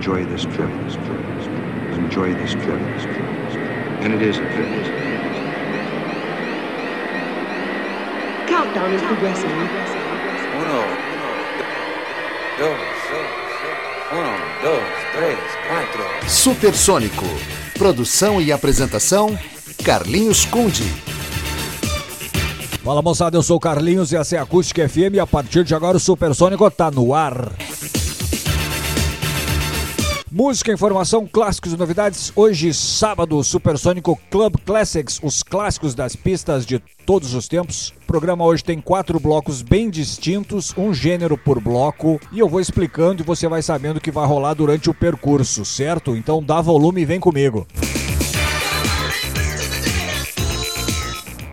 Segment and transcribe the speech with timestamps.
[0.00, 0.70] enjoy this trip.
[1.92, 2.80] Enjoy this trip.
[4.00, 4.68] And it is a trip.
[8.48, 9.50] Countdown is progressing.
[10.56, 10.80] Uno,
[12.56, 12.80] dos,
[14.10, 15.38] uno, dos, três,
[15.68, 16.30] quatro.
[16.30, 17.26] Supersônico.
[17.76, 19.38] Produção e apresentação:
[19.84, 20.84] Carlinhos Conde.
[22.82, 25.62] Fala moçada, eu sou o Carlinhos e essa é a Acústica FM e a partir
[25.62, 27.52] de agora o Supersônico tá no ar.
[30.42, 32.32] Música, informação, clássicos e novidades.
[32.34, 37.92] Hoje, sábado, Supersônico Club Classics, os clássicos das pistas de todos os tempos.
[38.04, 42.58] O programa hoje tem quatro blocos bem distintos, um gênero por bloco, e eu vou
[42.58, 46.16] explicando e você vai sabendo o que vai rolar durante o percurso, certo?
[46.16, 47.66] Então dá volume e vem comigo.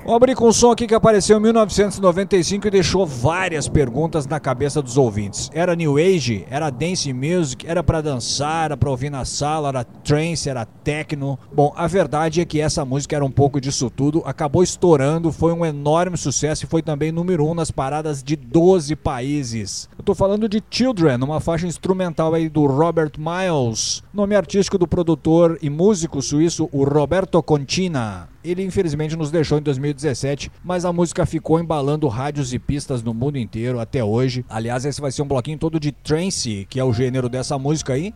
[0.07, 4.40] Vamos abrir com um som aqui que apareceu em 1995 e deixou várias perguntas na
[4.40, 5.51] cabeça dos ouvintes.
[5.54, 6.45] Era New Age?
[6.49, 7.68] Era Dance Music?
[7.68, 8.67] Era para dançar?
[8.67, 9.67] Era pra ouvir na sala?
[9.67, 10.49] Era trance?
[10.49, 11.37] Era techno?
[11.54, 15.51] Bom, a verdade é que essa música era um pouco disso tudo, acabou estourando, foi
[15.51, 19.89] um enorme sucesso e foi também número um nas paradas de 12 países.
[19.98, 24.87] Eu tô falando de Children, uma faixa instrumental aí do Robert Miles, nome artístico do
[24.87, 28.29] produtor e músico suíço o Roberto Contina.
[28.49, 33.13] Ele infelizmente nos deixou em 2017, mas a música ficou embalando rádios e pistas no
[33.13, 34.45] mundo inteiro até hoje.
[34.48, 37.93] Aliás, esse vai ser um bloquinho todo de trance, que é o gênero dessa música
[37.93, 38.13] aí.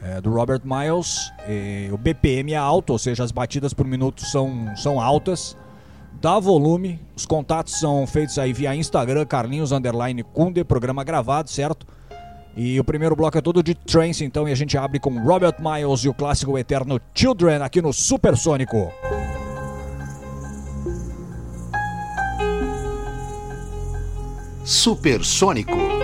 [0.00, 4.24] É, do Robert Miles, e o BPM é alto, ou seja, as batidas por minuto
[4.24, 5.56] são, são altas.
[6.20, 11.84] Dá volume, os contatos são feitos aí via Instagram, Carlinhos Underline Kunde, programa gravado, certo?
[12.56, 15.56] E o primeiro bloco é todo de trance, então, e a gente abre com Robert
[15.58, 18.92] Miles e o clássico eterno Children aqui no Supersônico.
[24.68, 25.97] Supersônico.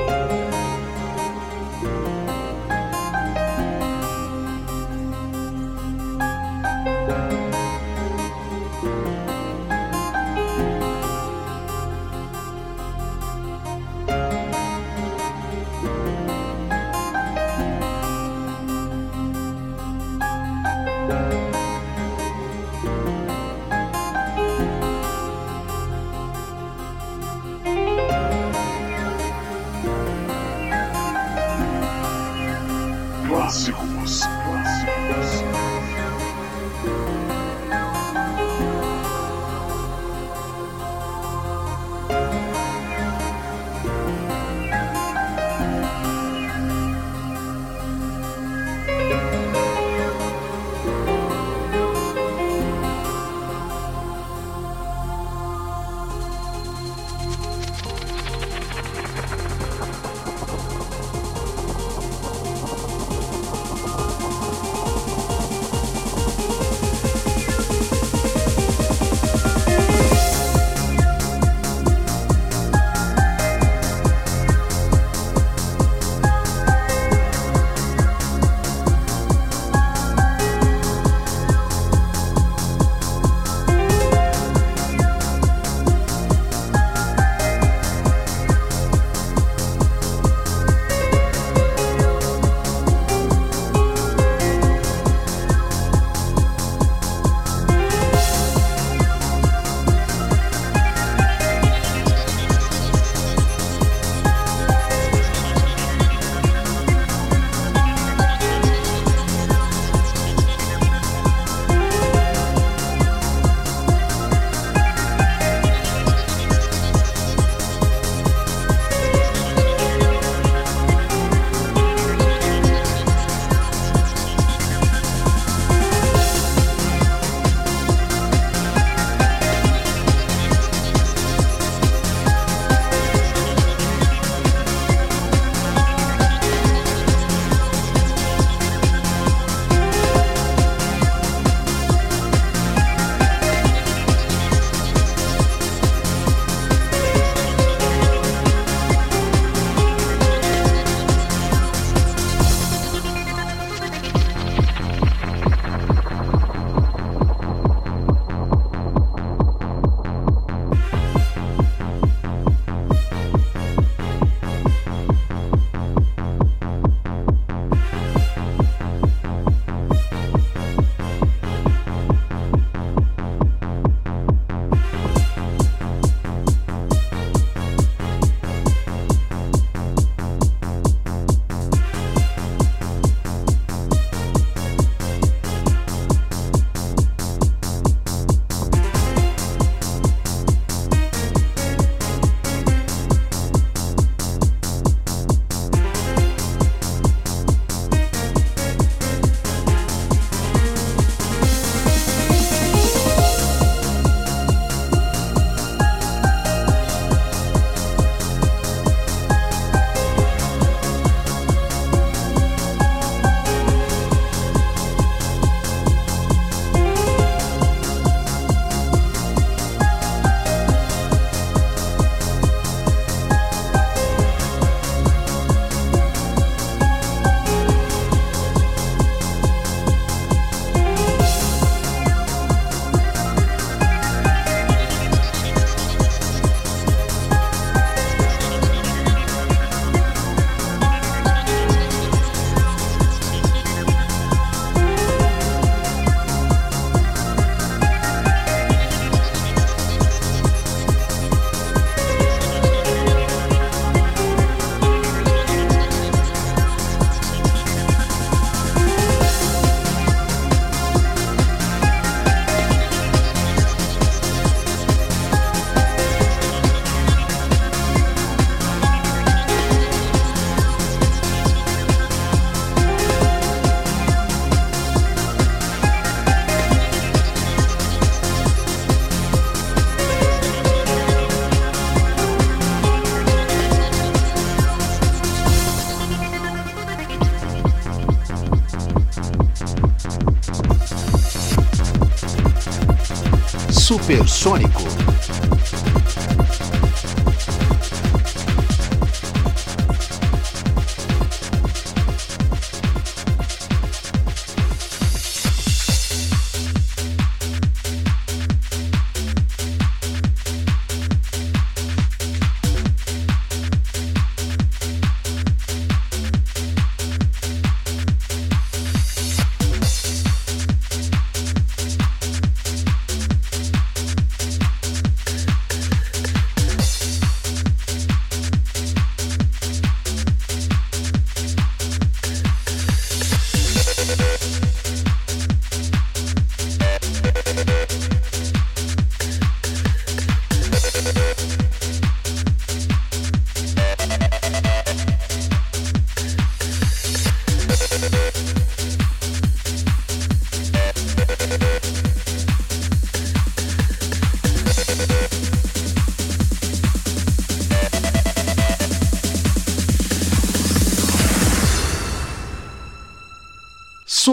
[294.45, 295.04] Supersônico.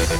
[0.00, 0.18] We'll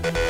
[0.00, 0.25] be.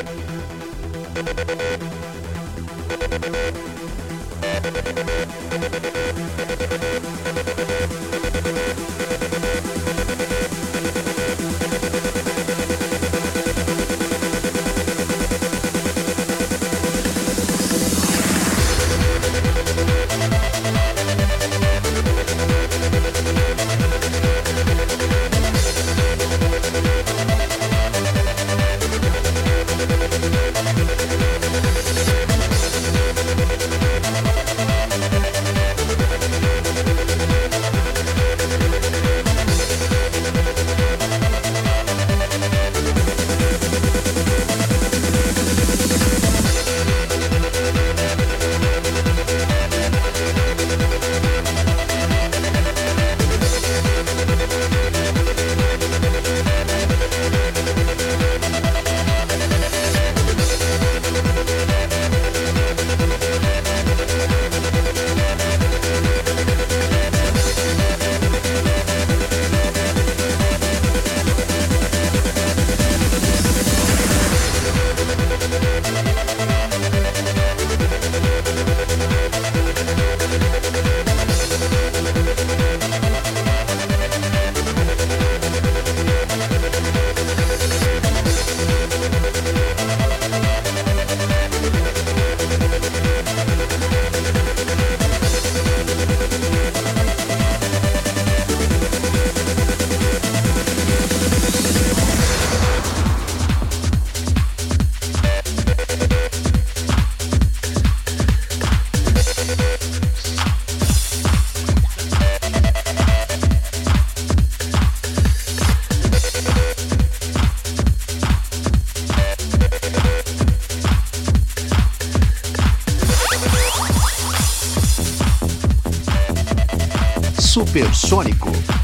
[127.77, 128.76] Supersônico.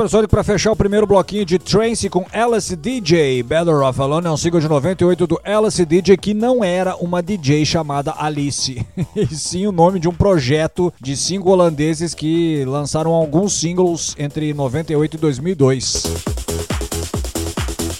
[0.00, 3.42] Supersonic para fechar o primeiro bloquinho de Trance com Alice DJ.
[3.42, 7.22] Better Off Alone é um single de 98 do Alice DJ que não era uma
[7.22, 13.10] DJ chamada Alice, e sim o nome de um projeto de cinco holandeses que lançaram
[13.10, 16.04] alguns singles entre 98 e 2002.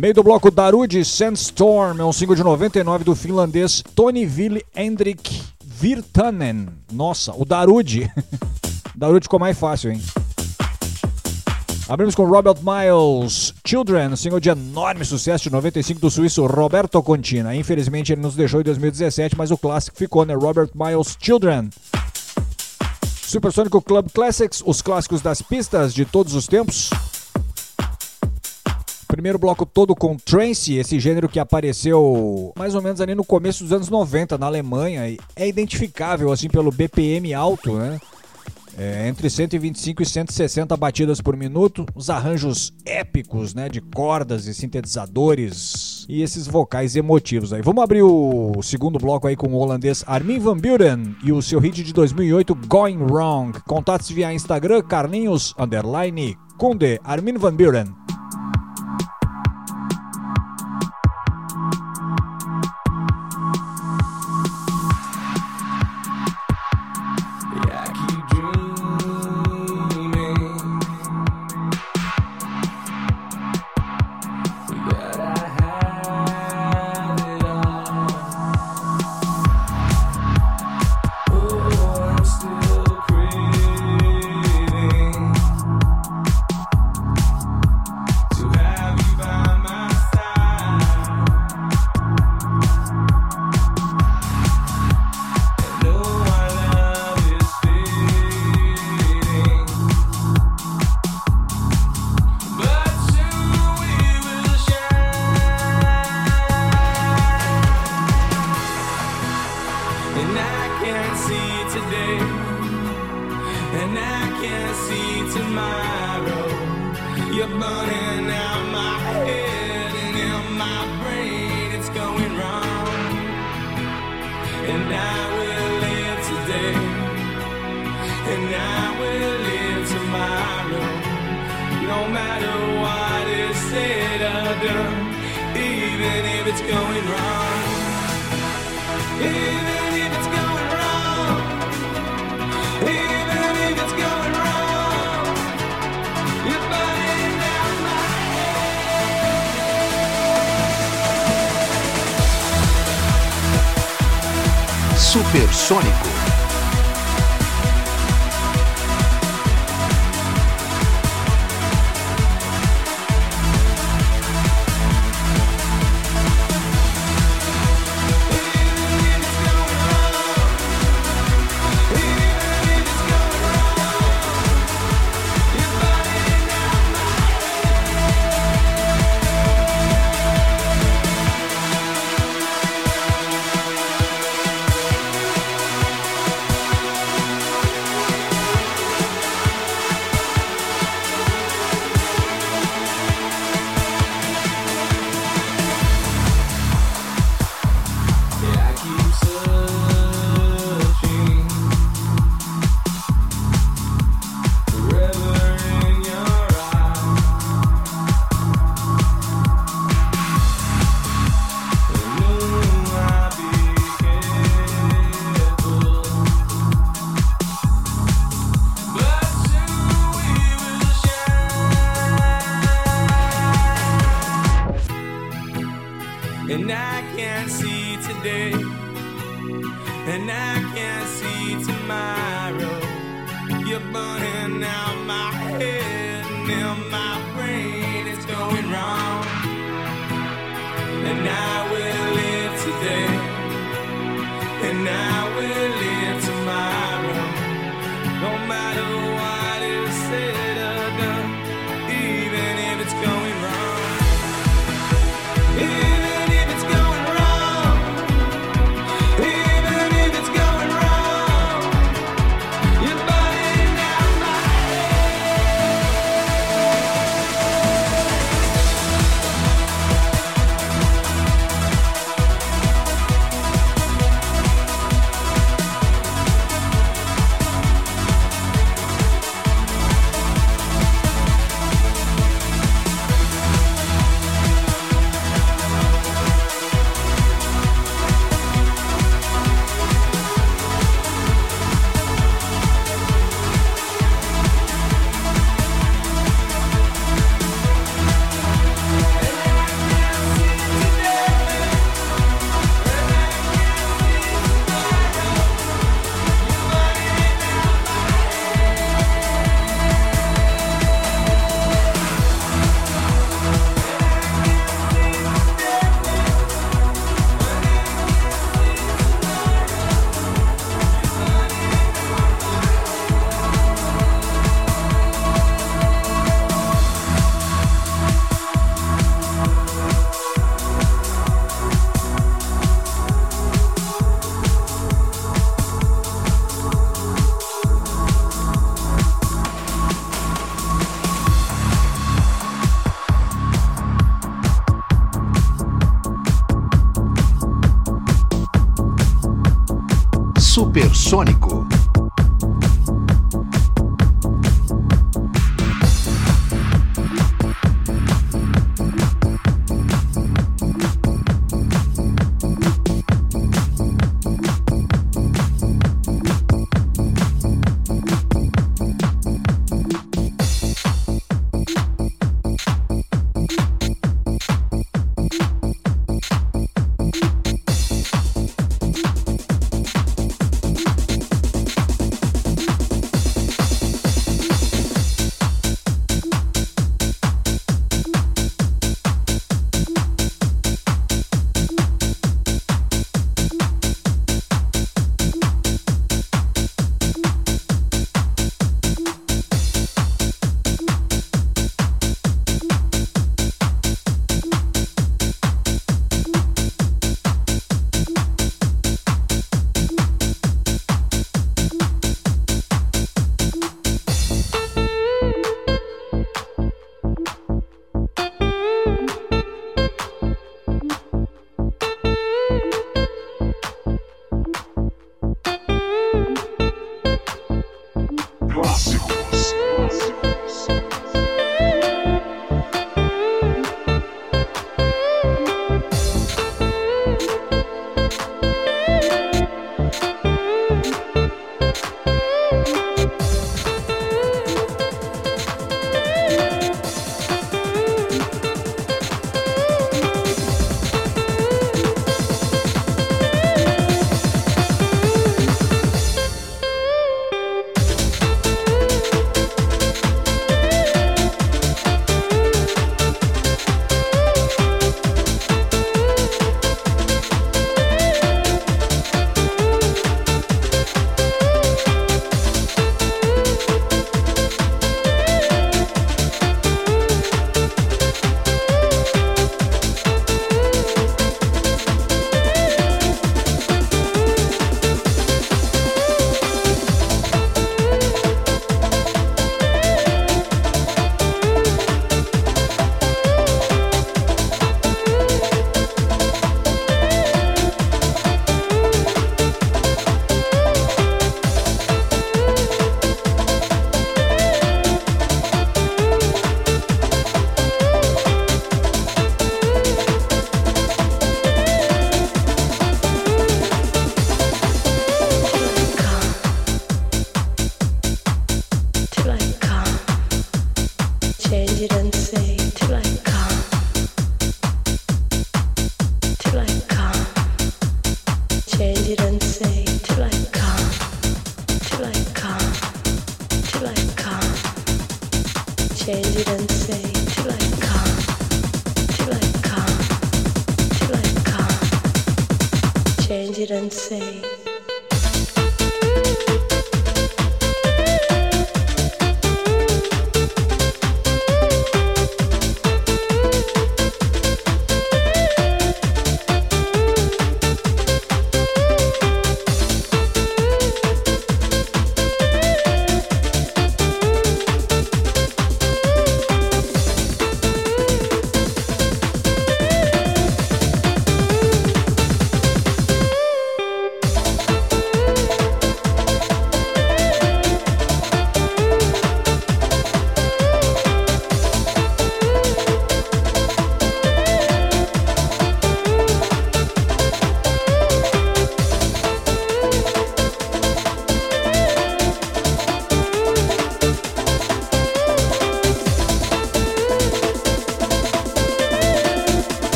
[0.00, 5.42] Meio do bloco Darude Sandstorm é um single de 99 do finlandês Tony Ville Hendrik
[5.62, 6.68] Virtanen.
[6.90, 8.10] Nossa, o Darude.
[8.96, 10.00] Darude ficou mais fácil, hein?
[11.92, 17.54] Abrimos com Robert Miles, Children, single de enorme sucesso de 95 do suíço Roberto Contina.
[17.54, 20.32] Infelizmente ele nos deixou em 2017, mas o clássico ficou, né?
[20.32, 21.68] Robert Miles, Children.
[23.26, 26.88] Supersonic Club Classics, os clássicos das pistas de todos os tempos.
[29.06, 33.64] Primeiro bloco todo com trance, esse gênero que apareceu mais ou menos ali no começo
[33.64, 38.00] dos anos 90 na Alemanha e é identificável assim pelo BPM alto, né?
[38.76, 44.54] É, entre 125 e 160 batidas por minuto, os arranjos épicos, né, de cordas e
[44.54, 47.60] sintetizadores e esses vocais emotivos aí.
[47.62, 51.60] Vamos abrir o segundo bloco aí com o holandês Armin van Buren e o seu
[51.60, 53.58] hit de 2008 Going Wrong.
[53.66, 58.21] Contatos via Instagram Carlinhos underline Kunde Armin van Buren.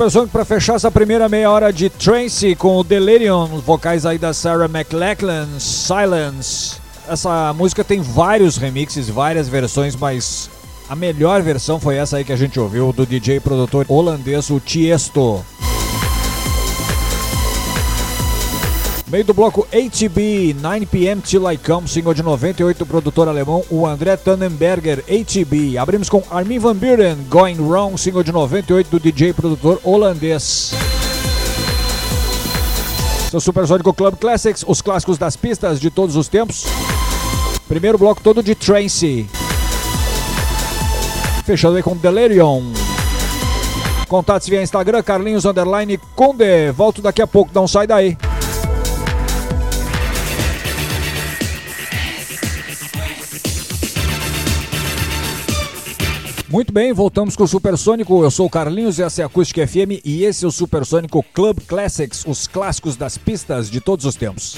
[0.00, 4.32] Supersonic para fechar essa primeira meia hora de Tracy com o Delirium, vocais aí da
[4.32, 6.78] Sarah McLachlan, Silence.
[7.06, 10.48] Essa música tem vários remixes, várias versões, mas
[10.88, 14.58] a melhor versão foi essa aí que a gente ouviu do DJ produtor holandês o
[14.58, 15.44] Tiesto.
[19.10, 23.84] Meio do bloco ATB, 9pm Till I Come, single de 98 do produtor alemão, o
[23.84, 25.76] André Tannenberger, ATB.
[25.76, 30.72] Abrimos com Armin van Buren, Going Wrong, single de 98 do DJ produtor holandês.
[33.32, 36.64] Seu Supersônico Club Classics, os clássicos das pistas de todos os tempos.
[37.66, 39.28] Primeiro bloco todo de Tracy.
[41.44, 42.72] Fechando aí com Delirium.
[44.06, 46.70] Contatos via Instagram, Carlinhos Underline Conde.
[46.70, 48.16] Volto daqui a pouco, não sai daí.
[56.50, 58.24] Muito bem, voltamos com o Supersônico.
[58.24, 61.60] Eu sou o Carlinhos, essa é a Acústica FM e esse é o Supersônico Club
[61.64, 64.56] Classics, os clássicos das pistas de todos os tempos.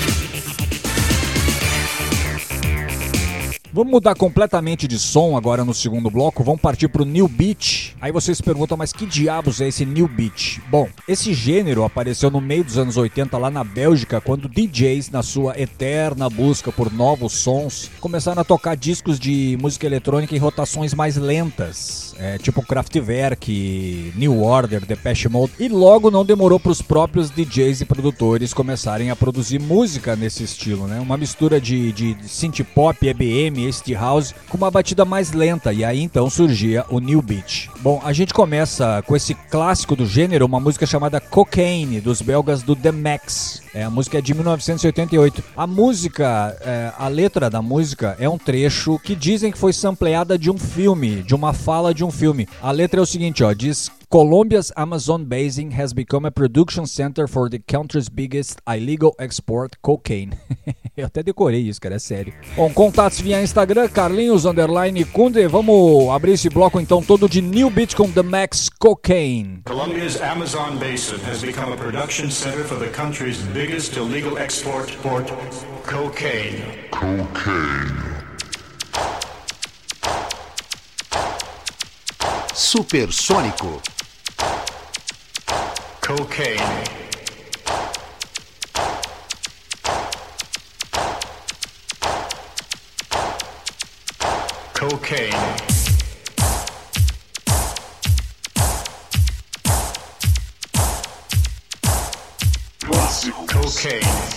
[3.70, 6.42] Vamos mudar completamente de som agora no segundo bloco.
[6.42, 7.91] Vamos partir pro New Beat.
[8.02, 10.58] Aí vocês perguntam, mas que diabos é esse New Beat?
[10.68, 15.22] Bom, esse gênero apareceu no meio dos anos 80 lá na Bélgica, quando DJs, na
[15.22, 20.92] sua eterna busca por novos sons, começaram a tocar discos de música eletrônica em rotações
[20.94, 25.52] mais lentas, é, tipo Kraftwerk, New Order, Depeche Mode.
[25.60, 30.42] E logo não demorou para os próprios DJs e produtores começarem a produzir música nesse
[30.42, 30.98] estilo, né?
[30.98, 35.84] Uma mistura de, de synth pop, EBM, acid house com uma batida mais lenta e
[35.84, 37.68] aí então surgia o New Beat.
[37.80, 42.62] Bom, a gente começa com esse clássico do gênero, uma música chamada Cocaine dos belgas
[42.62, 43.61] do The Max.
[43.74, 45.42] É, a música é de 1988.
[45.56, 50.38] A música, é, a letra da música é um trecho que dizem que foi sampleada
[50.38, 52.46] de um filme, de uma fala de um filme.
[52.60, 57.26] A letra é o seguinte, ó, diz Colombia's Amazon basin has become a production center
[57.26, 60.34] for the country's biggest illegal export cocaine.
[60.94, 62.34] Eu até decorei isso, cara, é sério.
[62.54, 65.46] Bom, contatos via Instagram, Carlinhos Underline Kunde.
[65.46, 69.62] Vamos abrir esse bloco então todo de New Beat com The Max Cocaine.
[69.64, 73.61] Colombia's Amazon basin has become a production center for the country's biggest
[73.96, 75.30] illegal export port,
[75.84, 76.64] cocaine.
[76.82, 76.82] Supersônico.
[76.82, 76.82] Cocaine.
[76.90, 78.12] Cocaine.
[83.52, 83.82] Clássicos.
[94.74, 95.71] Cocaine.
[103.72, 104.31] Cocaine.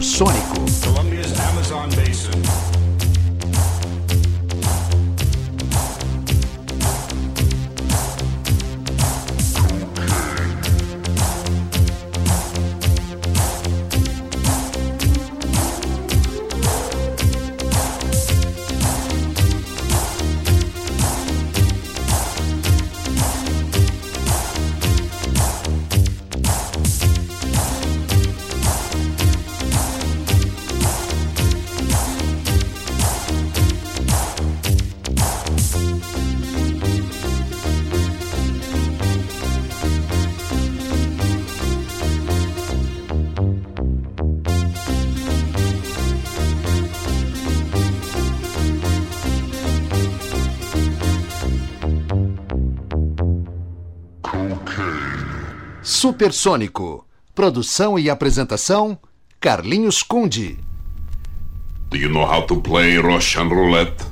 [0.00, 0.49] 帅
[56.10, 57.06] Supersônico.
[57.36, 58.98] Produção e apresentação:
[59.38, 60.58] Carlinhos Conde.
[61.88, 64.09] Do you know how to play Russian roulette?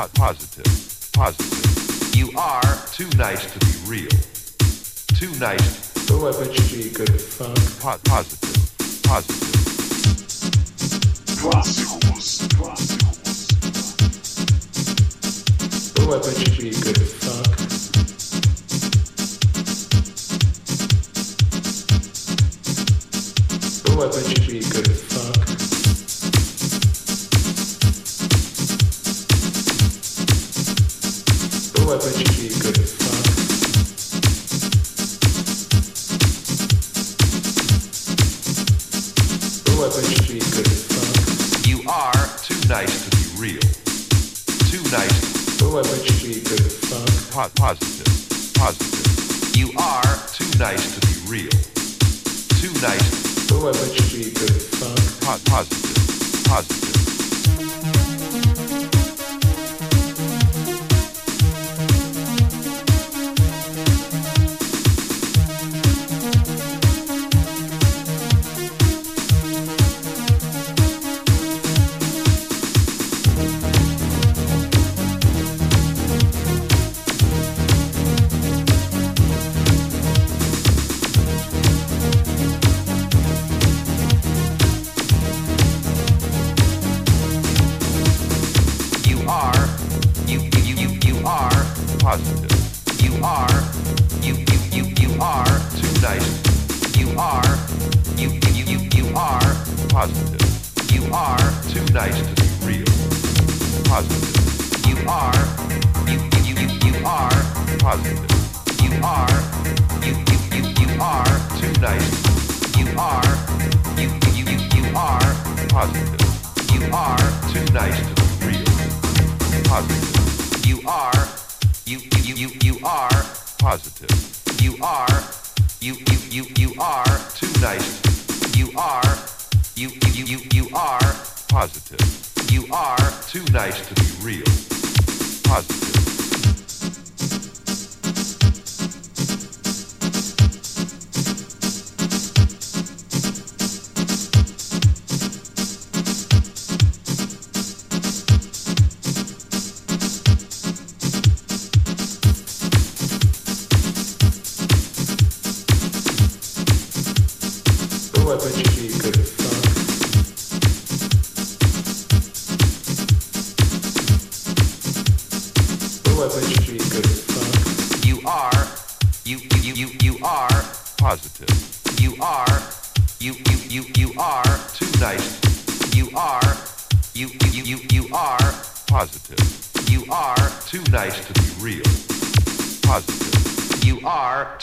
[0.00, 0.39] pause, pause.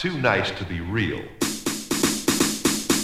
[0.07, 1.21] Too nice to be real.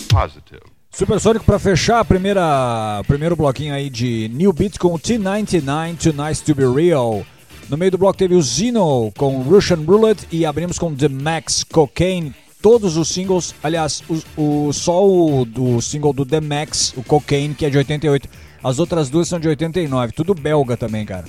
[0.09, 0.61] Positive.
[0.89, 6.43] Supersônico pra fechar a primeira primeiro bloquinho aí de New Beat com T99 Too Nice
[6.43, 7.25] to Be Real.
[7.69, 11.63] No meio do bloco teve o Zeno com Russian Roulette e abrimos com The Max
[11.63, 12.33] Cocaine.
[12.61, 14.01] Todos os singles, aliás,
[14.37, 18.29] o, o, só o do single do The Max, o Cocaine, que é de 88.
[18.63, 21.25] As outras duas são de 89, tudo belga também, cara.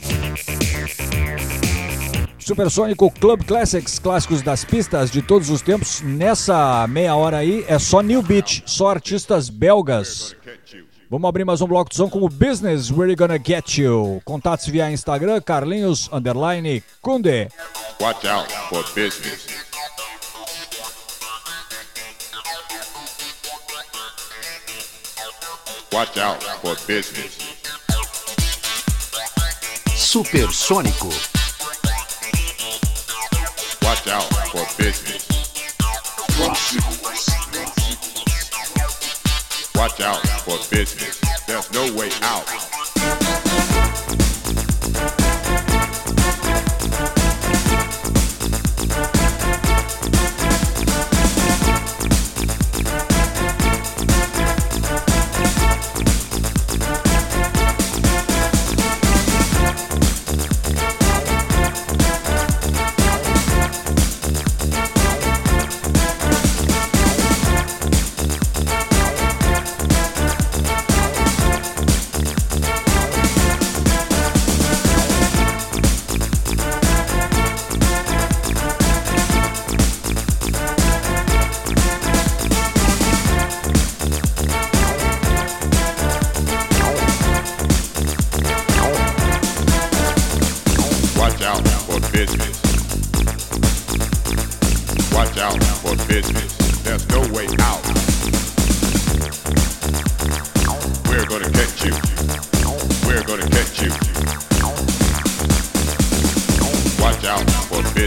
[2.44, 6.02] Supersônico Club Classics, clássicos das pistas de todos os tempos.
[6.02, 10.36] Nessa meia hora aí é só New Beat, só artistas belgas.
[11.08, 14.20] Vamos abrir mais um bloco de som com o Business Where You Gonna Get You.
[14.26, 17.48] Contatos via Instagram, Carlinhos Underline Kunde.
[17.98, 19.46] Watch out for business.
[25.90, 27.38] Watch out for business.
[29.96, 31.08] Supersônico.
[34.04, 35.28] Watch out for business.
[39.74, 41.20] Watch out for business.
[41.46, 43.43] There's no way out.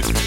[0.01, 0.26] For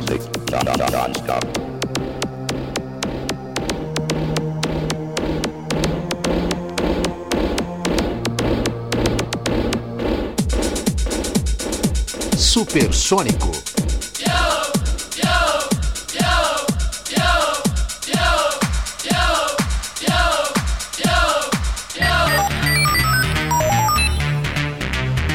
[0.00, 1.44] music non-stop.
[12.36, 13.50] Supersônico.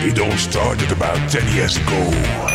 [0.08, 2.55] It all started about 10 years ago.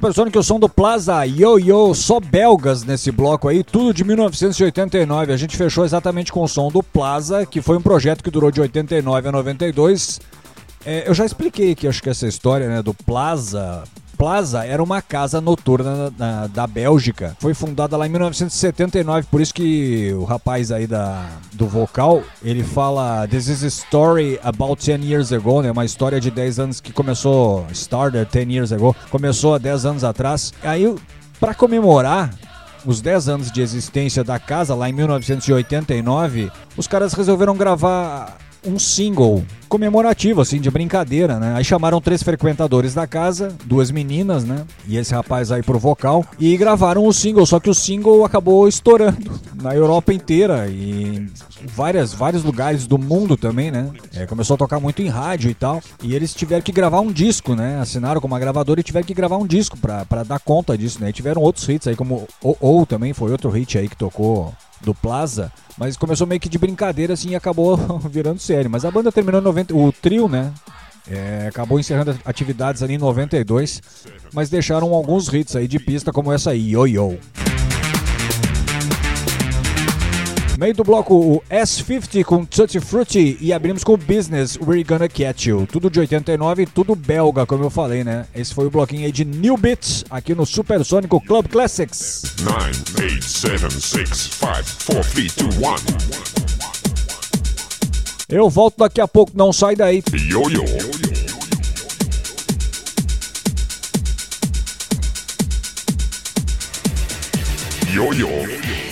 [0.00, 5.30] Supersonic, o som do Plaza Yo Yo, só belgas nesse bloco aí, tudo de 1989.
[5.30, 8.50] A gente fechou exatamente com o som do Plaza, que foi um projeto que durou
[8.50, 10.18] de 89 a 92.
[10.86, 13.84] É, eu já expliquei aqui, acho que essa história né, do Plaza.
[14.20, 17.34] Plaza era uma casa noturna na- da Bélgica.
[17.40, 22.62] Foi fundada lá em 1979, por isso que o rapaz aí da, do vocal, ele
[22.62, 25.70] fala This is a story about 10 years ago, né?
[25.70, 30.04] Uma história de 10 anos que começou, started 10 years ago, começou há 10 anos
[30.04, 30.52] atrás.
[30.62, 30.94] Aí,
[31.40, 32.28] para comemorar
[32.84, 38.78] os 10 anos de existência da casa, lá em 1989, os caras resolveram gravar um
[38.78, 41.54] single comemorativo, assim, de brincadeira, né?
[41.56, 44.64] Aí chamaram três frequentadores da casa, duas meninas, né?
[44.86, 48.66] E esse rapaz aí pro vocal, e gravaram o single, só que o single acabou
[48.66, 51.28] estourando na Europa inteira e
[51.62, 53.90] em várias, vários lugares do mundo também, né?
[54.14, 57.12] É, começou a tocar muito em rádio e tal, e eles tiveram que gravar um
[57.12, 57.78] disco, né?
[57.80, 61.00] Assinaram com uma gravadora e tiveram que gravar um disco pra, pra dar conta disso,
[61.00, 61.10] né?
[61.10, 64.52] E tiveram outros hits aí, como ou, ou também foi outro hit aí que tocou
[64.80, 67.76] do Plaza, mas começou meio que de brincadeira assim e acabou
[68.10, 68.70] virando sério.
[68.70, 70.52] Mas a banda terminou em 90, o trio, né?
[71.08, 73.82] é, acabou encerrando atividades ali em 92,
[74.32, 77.18] mas deixaram alguns hits aí de pista como essa aí, Yo Yo.
[80.60, 85.46] Meio do bloco o S50 com Tutti Frutti e abrimos com Business, We're Gonna Catch
[85.46, 85.66] You.
[85.66, 88.26] Tudo de 89 tudo belga, como eu falei, né?
[88.34, 92.34] Esse foi o bloquinho aí de New Beats aqui no Supersônico Club Classics.
[92.42, 94.36] 9, 8, 7, 6, 5,
[94.84, 95.60] 4, 3, 2, 1.
[98.28, 100.02] Eu volto daqui a pouco, não sai daí.
[100.12, 100.62] Yo-yo.
[107.90, 108.89] Yo-yo.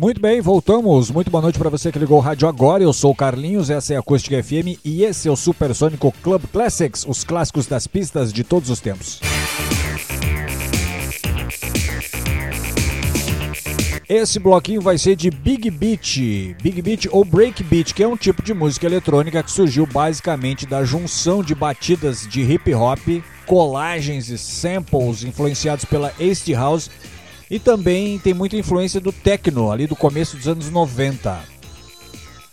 [0.00, 1.10] Muito bem, voltamos.
[1.10, 2.82] Muito boa noite para você que ligou o rádio agora.
[2.82, 6.42] Eu sou o Carlinhos, essa é a Acústica FM e esse é o Supersônico Club
[6.50, 9.20] Classics, os clássicos das pistas de todos os tempos.
[14.08, 16.16] Esse bloquinho vai ser de Big Beat,
[16.62, 20.64] Big Beat ou Break Beat, que é um tipo de música eletrônica que surgiu basicamente
[20.64, 26.90] da junção de batidas de hip hop, colagens e samples influenciados pela Acid House
[27.50, 31.60] e também tem muita influência do techno ali do começo dos anos 90.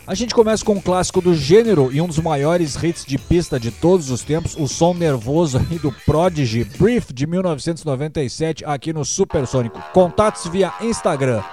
[0.07, 3.59] A gente começa com um clássico do gênero e um dos maiores hits de pista
[3.59, 9.03] de todos os tempos, o som nervoso aí do Prodigy, Brief de 1997, aqui no
[9.03, 9.83] Supersônico.
[9.91, 11.43] Contatos via Instagram,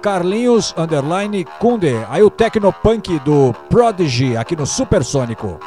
[0.00, 1.92] Carlinhos Underline Kunde.
[2.08, 5.60] Aí o Tecnopunk do Prodigy aqui no Supersônico.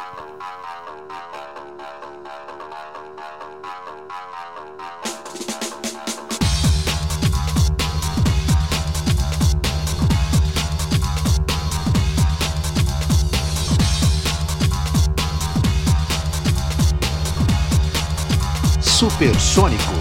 [19.21, 20.00] Supersônico.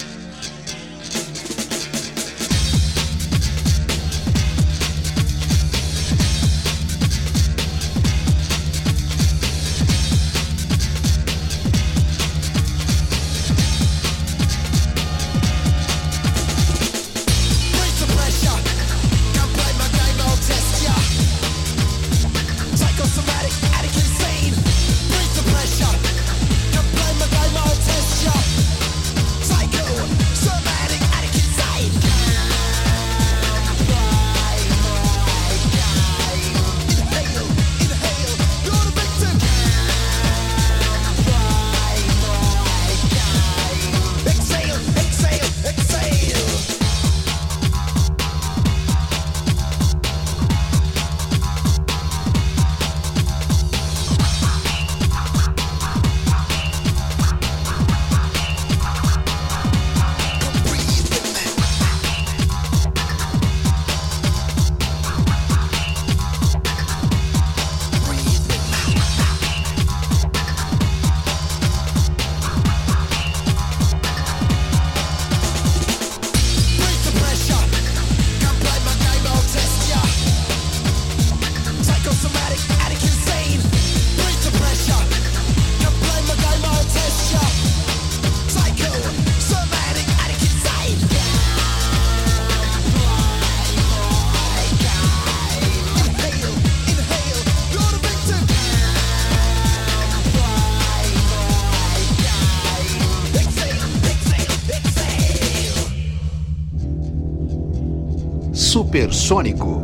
[109.31, 109.80] Supersônico.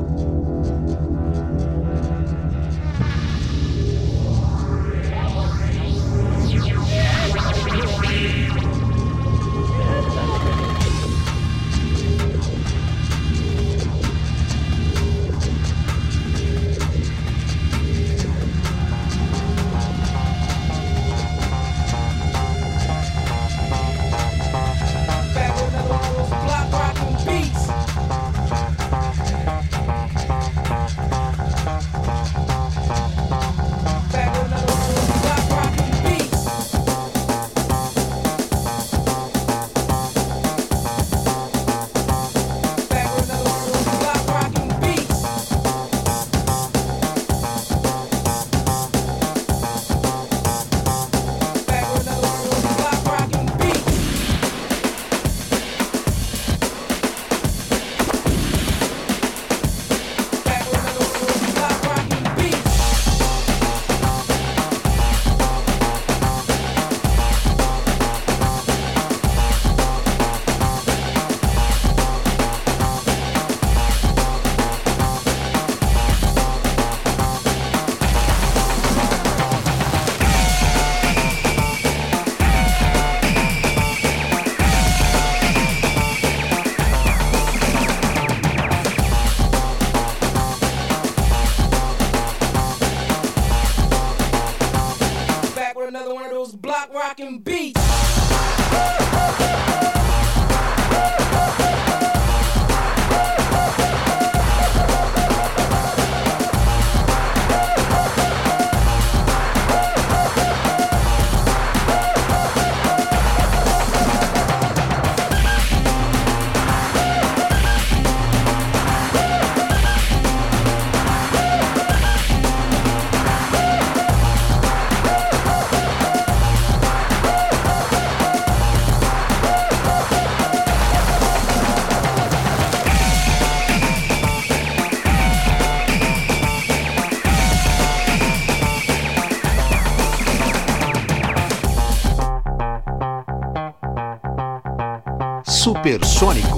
[145.88, 146.57] Supersônico.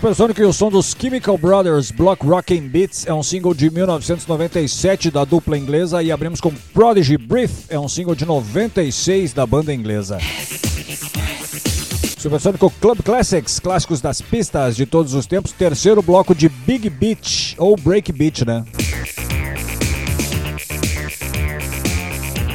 [0.00, 5.10] Supersônico e o som dos Chemical Brothers Block Rockin' Beats é um single de 1997
[5.10, 9.74] da dupla inglesa e abrimos com Prodigy Breath é um single de 96 da banda
[9.74, 10.16] inglesa.
[12.16, 17.54] Supersônico Club Classics, clássicos das pistas de todos os tempos, terceiro bloco de Big Beat
[17.58, 18.64] ou Break Beat, né?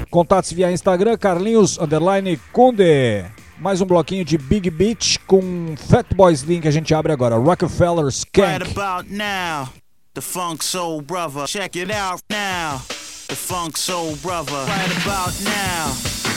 [0.10, 3.35] Contatos via Instagram, Carlinhos Underline Kunde.
[3.58, 7.36] Mais um bloquinho de Big Beat com Fatboy Slim que a gente abre agora.
[7.38, 8.72] Rockefeller Right Skank.
[8.72, 9.70] about now,
[10.14, 11.46] the funk soul brother.
[11.48, 12.82] Check it out now,
[13.28, 14.66] the funk soul brother.
[14.68, 15.88] Right about now,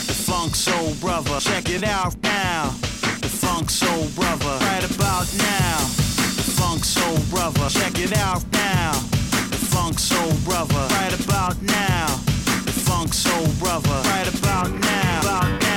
[0.07, 1.39] the funk soul brother.
[1.41, 2.71] Check it out now,
[3.19, 4.57] the funk soul brother.
[4.65, 5.77] Right about now,
[6.37, 7.69] the funk soul brother.
[7.69, 8.93] Check it out now,
[9.49, 10.87] the funk soul brother.
[10.95, 12.07] Right about now,
[12.65, 14.01] the funk soul brother.
[14.09, 15.68] Right about now, about now,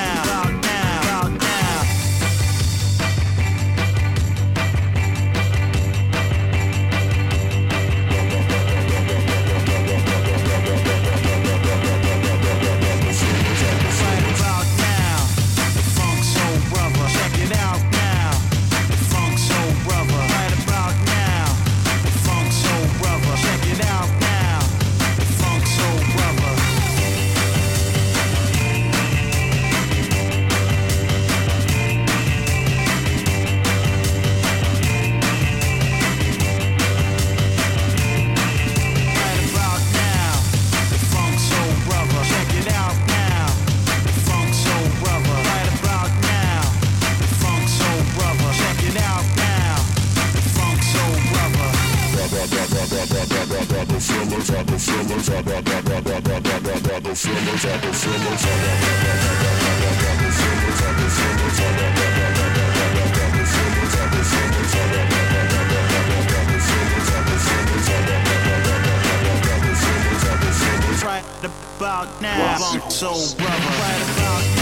[71.05, 73.52] Right about now, soul brother.
[73.52, 74.61] Right about now,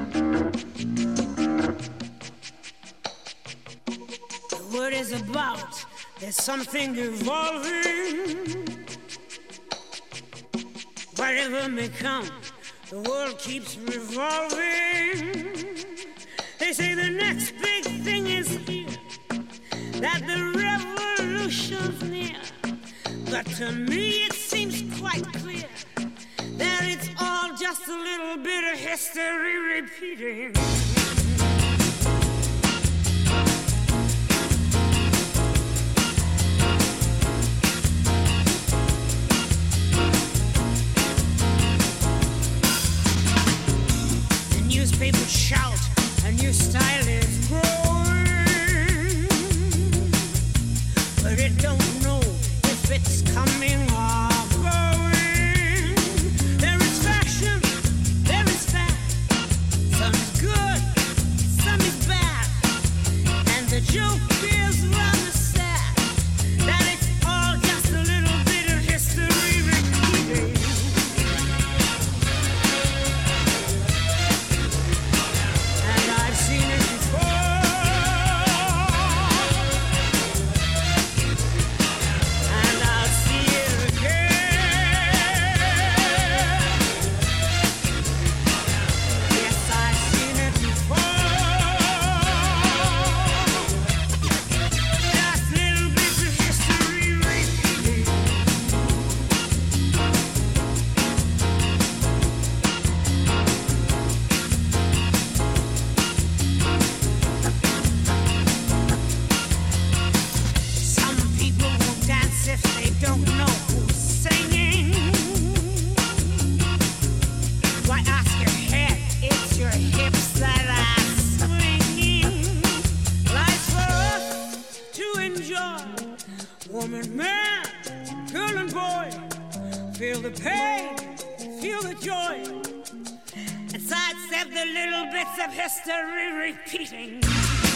[134.53, 137.70] the little bits of history repeating.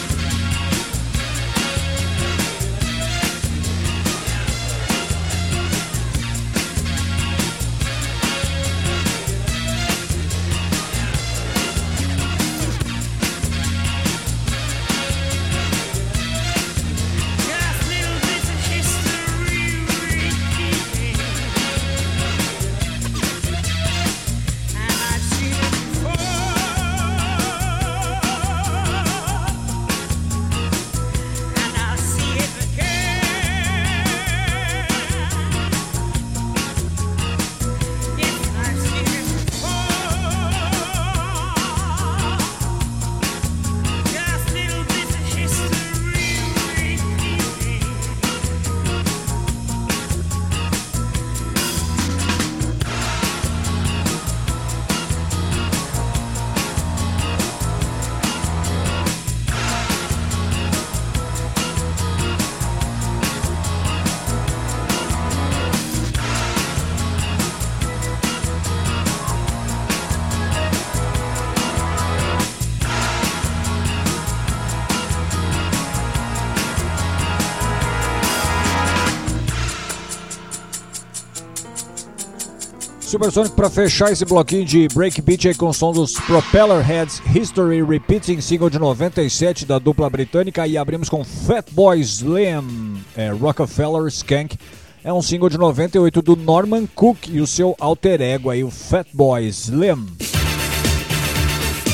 [83.16, 87.82] Supersonic para fechar esse bloquinho de breakbeat aí com o som dos Propeller Heads History
[87.82, 94.58] Repeating, single de 97 da dupla britânica e abrimos com Fatboy Slim, é, Rockefeller Skank.
[95.02, 98.70] É um single de 98 do Norman Cook e o seu alter ego aí, o
[98.70, 100.06] Fatboy Slim.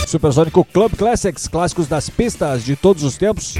[0.08, 3.54] Supersônico Club Classics, clássicos das pistas de todos os tempos.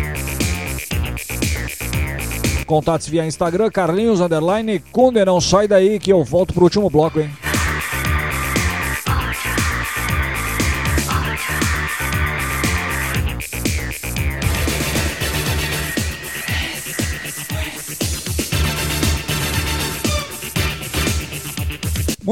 [2.67, 7.21] Contatos via Instagram, Carlinhos Underline Kunde, não sai daí que eu volto pro último bloco,
[7.21, 7.31] hein?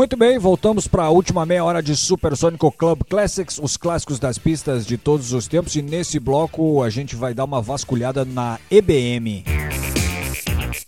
[0.01, 4.39] Muito bem, voltamos para a última meia hora de Supersonic Club Classics, os clássicos das
[4.39, 8.59] pistas de todos os tempos, e nesse bloco a gente vai dar uma vasculhada na
[8.71, 9.45] EBM.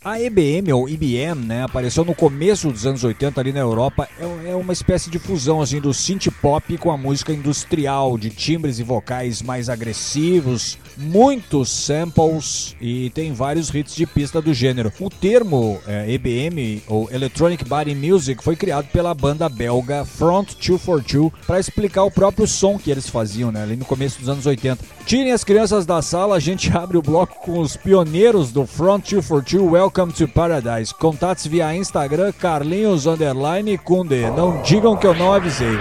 [0.05, 4.09] A EBM ou IBM, né, apareceu no começo dos anos 80 ali na Europa.
[4.19, 8.31] É, é uma espécie de fusão assim do synth pop com a música industrial, de
[8.31, 14.93] timbres e vocais mais agressivos, muitos samples e tem vários hits de pista do gênero.
[15.01, 21.33] O termo é, EBM ou Electronic Body Music foi criado pela banda belga Front 242
[21.47, 24.85] para explicar o próprio som que eles faziam, né, ali no começo dos anos 80.
[25.07, 29.11] Tirem as crianças da sala, a gente abre o bloco com os pioneiros do Front
[29.11, 30.93] 242 Welcome to Paradise.
[30.93, 34.21] Contatos via Instagram Carlinhos Underline Kunde.
[34.37, 35.79] Não digam que eu não avisei.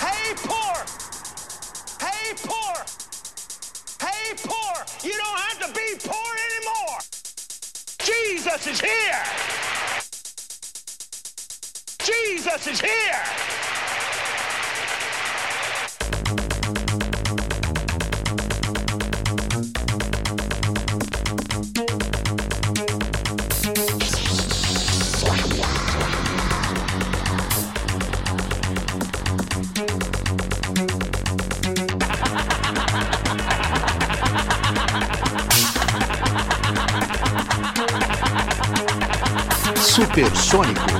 [0.00, 0.84] Hey, poor!
[2.00, 2.36] Hey,
[39.90, 40.99] Supersônico.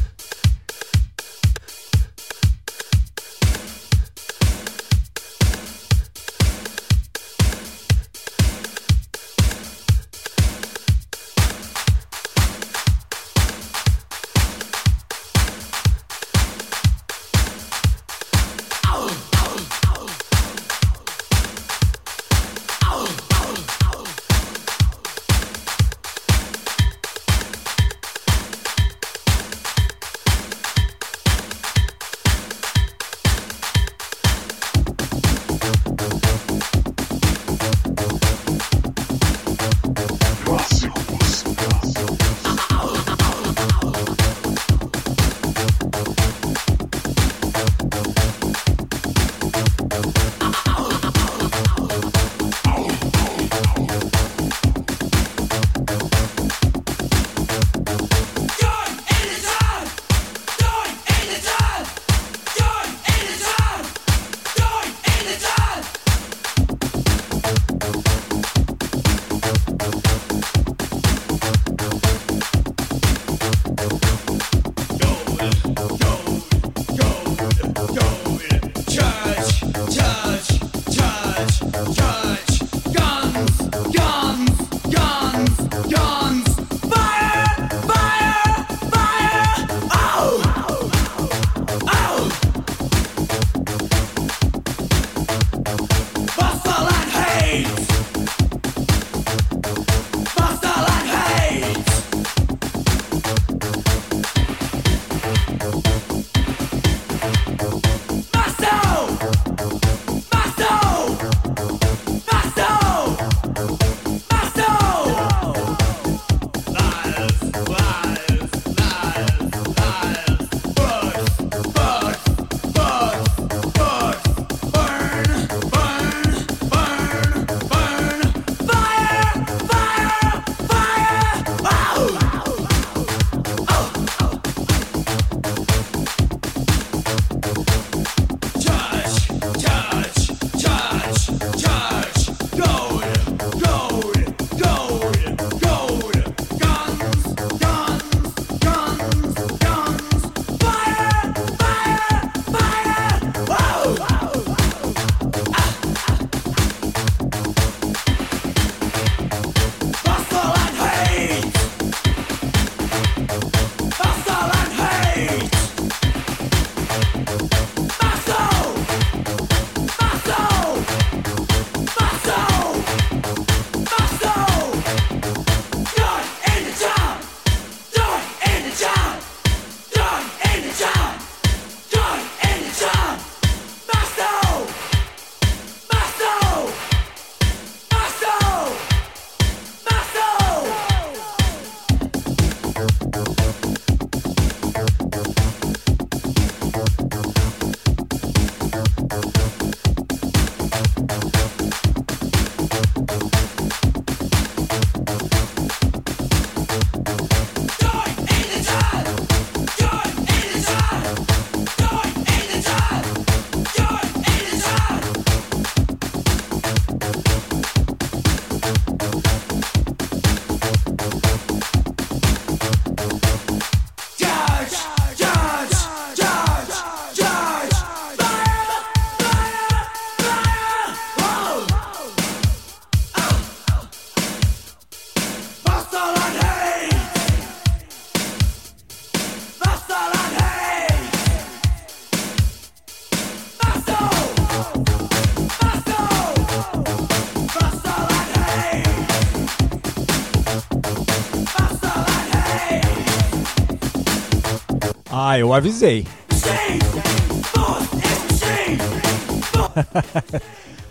[255.31, 256.03] Ah, eu avisei.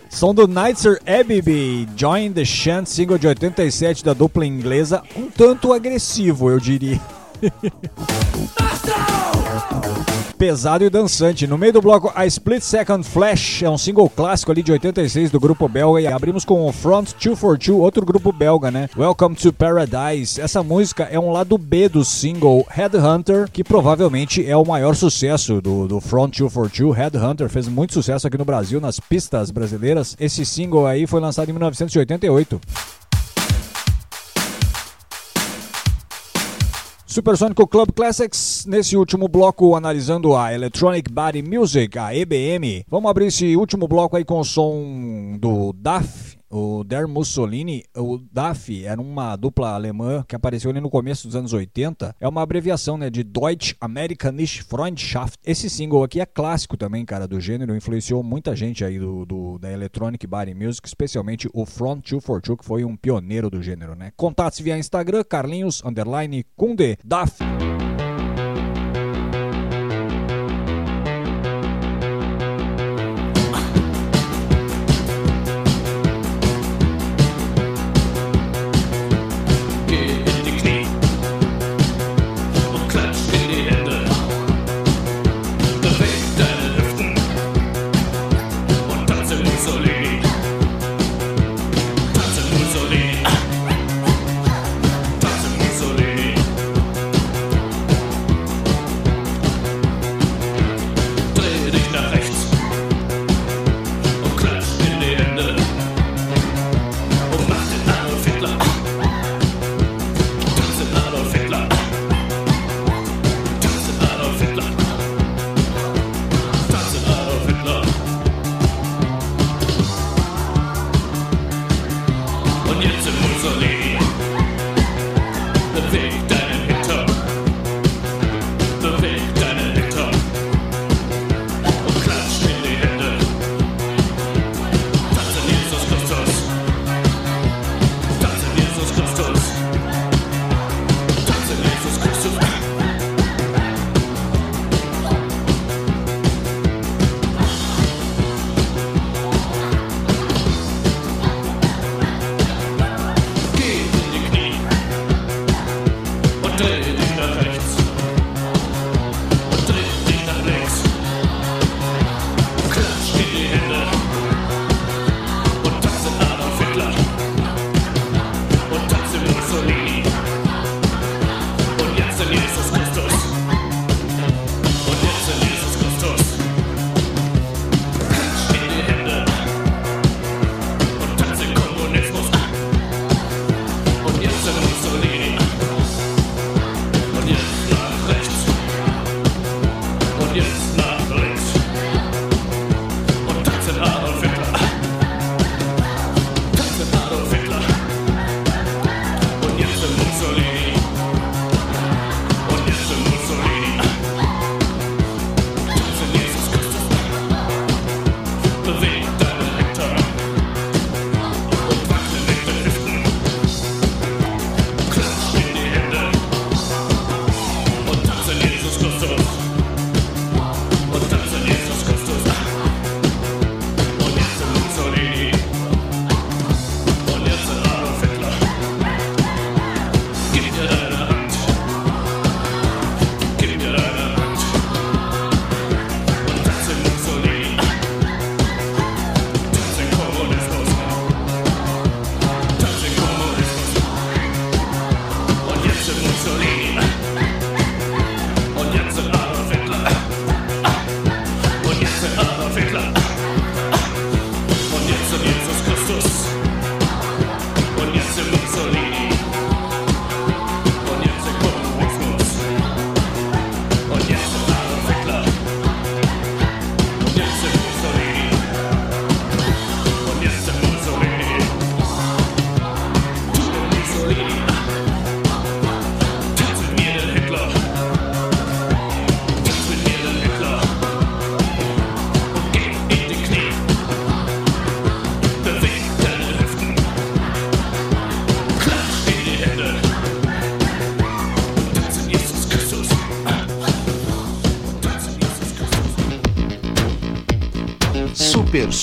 [0.09, 5.71] Som do Nitzer Abbey, Join the Chant, single de 87 da dupla inglesa, um tanto
[5.71, 6.99] agressivo, eu diria.
[10.41, 11.45] Pesado e dançante.
[11.45, 15.29] No meio do bloco, a Split Second Flash é um single clássico ali de 86
[15.29, 16.01] do grupo belga.
[16.01, 18.89] E abrimos com o Front 242, outro grupo belga, né?
[18.97, 20.41] Welcome to Paradise.
[20.41, 25.61] Essa música é um lado B do single Headhunter, que provavelmente é o maior sucesso
[25.61, 26.97] do, do Front 242.
[26.97, 30.17] Headhunter fez muito sucesso aqui no Brasil, nas pistas brasileiras.
[30.19, 32.59] Esse single aí foi lançado em 1988.
[37.11, 42.85] Supersonic Club Classics, nesse último bloco analisando a Electronic Body Music, a EBM.
[42.87, 47.83] Vamos abrir esse último bloco aí com o som do DAF, o Der Mussolini.
[47.95, 52.15] O DAF era uma dupla alemã que apareceu ali no começo dos anos 80.
[52.19, 55.37] É uma abreviação né, de Deutsch Amerikanische Freundschaft.
[55.45, 57.75] Esse single aqui é clássico também, cara, do gênero.
[57.75, 62.65] Influenciou muita gente aí do, do da Electronic Body Music, especialmente o Front 242, que
[62.65, 64.11] foi um pioneiro do gênero, né?
[64.15, 67.39] Contatos via Instagram, Carlinhos, underline, Kunde, DAF.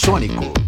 [0.09, 0.68] Supersônico.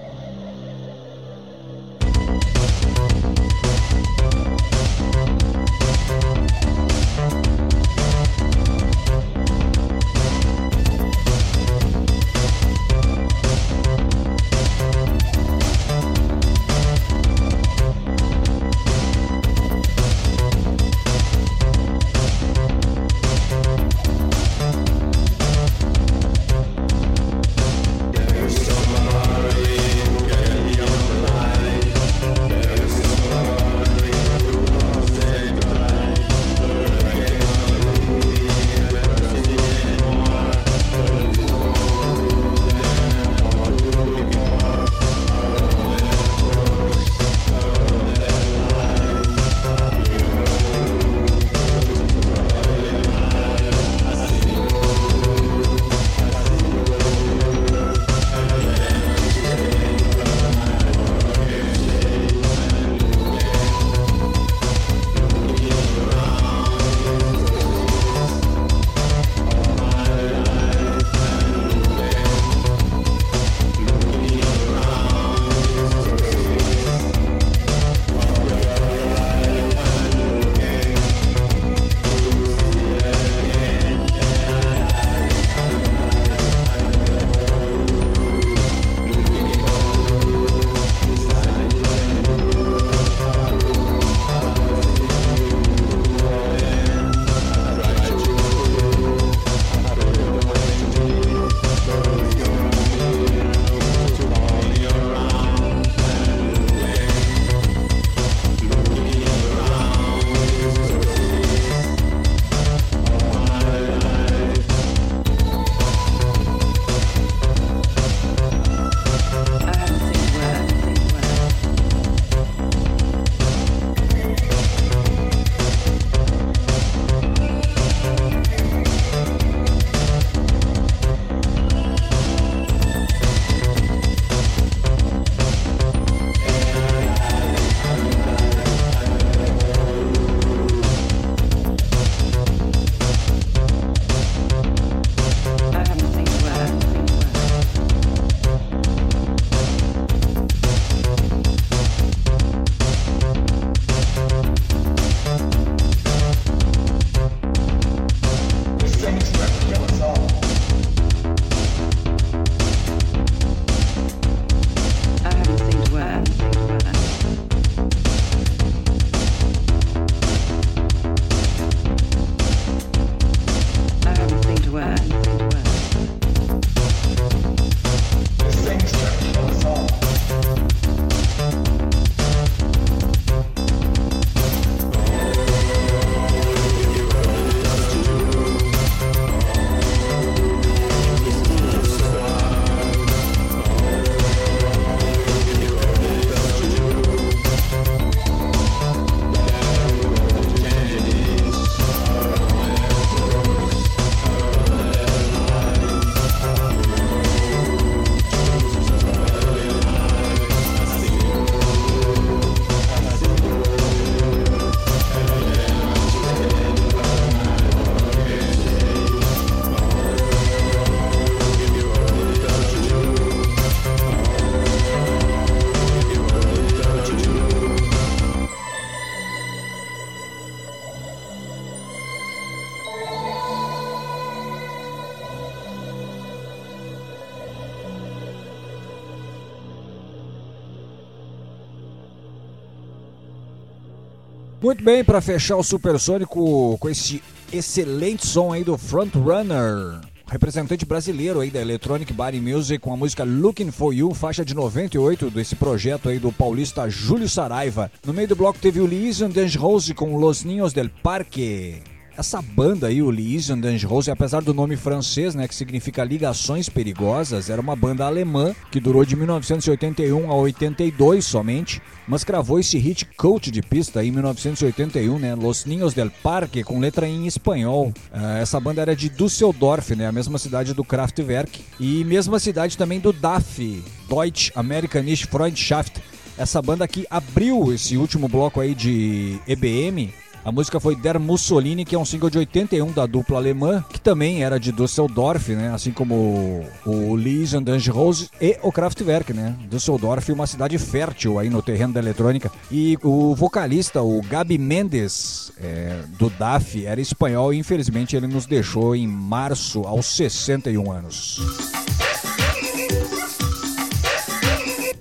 [244.81, 247.21] Muito bem, para fechar o Supersônico com esse
[247.53, 253.23] excelente som aí do Frontrunner, representante brasileiro aí da Electronic Body Music com a música
[253.23, 257.91] Looking For You, faixa de 98 desse projeto aí do paulista Júlio Saraiva.
[258.03, 261.83] No meio do bloco teve o Legion Dangerose com Los Niños del Parque.
[262.17, 267.49] Essa banda aí, o Legion Dangerose, apesar do nome francês, né, que significa ligações perigosas,
[267.49, 273.05] era uma banda alemã que durou de 1981 a 82 somente, mas cravou esse hit
[273.17, 277.93] cult de pista em 1981, né, Los Niños del Parque, com letra em espanhol.
[278.11, 282.77] Uh, essa banda era de Düsseldorf, né, a mesma cidade do Kraftwerk, e mesma cidade
[282.77, 286.01] também do DAF, Deutsche Amerikanische Freundschaft.
[286.37, 290.13] Essa banda aqui abriu esse último bloco aí de EBM
[290.43, 294.01] A música foi Der Mussolini, que é um single de 81 da dupla alemã, que
[294.01, 295.71] também era de Düsseldorf, né?
[295.71, 299.55] Assim como o Lies and Rose e o Kraftwerk, né?
[299.69, 302.51] Düsseldorf, uma cidade fértil aí no terreno da eletrônica.
[302.71, 308.47] E o vocalista, o Gabi Mendes, é, do DAF, era espanhol e infelizmente ele nos
[308.47, 311.39] deixou em março, aos 61 anos.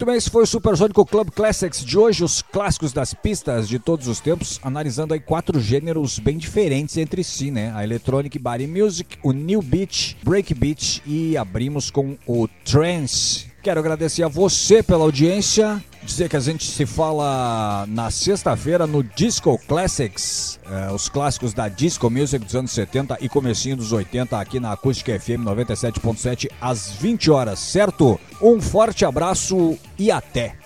[0.01, 3.78] Muito bem, esse foi o Supersônico Club Classics de hoje, os clássicos das pistas de
[3.78, 7.70] todos os tempos, analisando aí quatro gêneros bem diferentes entre si, né?
[7.74, 13.49] A Electronic Body Music, o New Beat, Break Beat e abrimos com o Trance.
[13.62, 19.03] Quero agradecer a você pela audiência, dizer que a gente se fala na sexta-feira no
[19.03, 24.41] Disco Classics, eh, os clássicos da Disco Music dos anos 70 e comecinho dos 80
[24.41, 28.19] aqui na Acústica FM 97.7 às 20 horas, certo?
[28.41, 30.57] Um forte abraço e até!